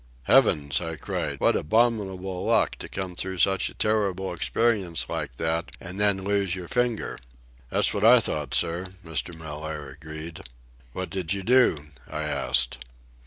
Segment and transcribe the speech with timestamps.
[0.23, 1.39] "Heavens!" I cried.
[1.39, 6.55] "What abominable luck to come through such a terrible experience like that and then lose
[6.55, 7.19] your finger!"
[7.69, 9.31] "That's what I thought, sir," Mr.
[9.37, 10.41] Mellaire agreed.
[10.93, 12.79] "What did you do?" I asked.